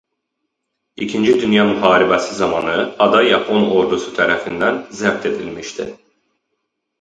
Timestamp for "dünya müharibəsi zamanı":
1.41-2.77